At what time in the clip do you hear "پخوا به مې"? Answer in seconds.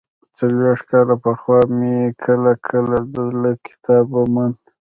1.23-1.95